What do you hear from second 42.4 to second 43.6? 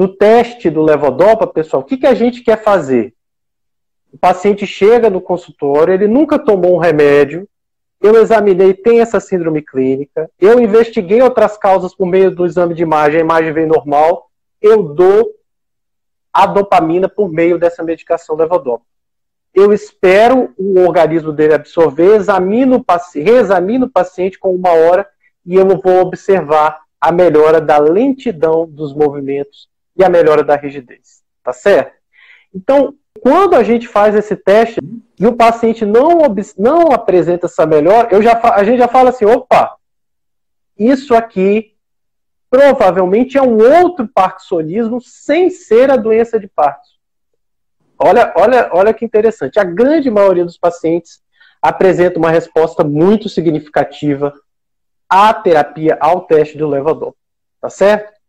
provavelmente é um